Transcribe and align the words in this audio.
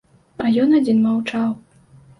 А 0.45 0.53
ён 0.63 0.73
адзін 0.79 1.05
маўчаў. 1.11 1.57